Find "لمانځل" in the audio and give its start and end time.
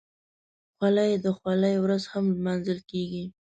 2.35-2.79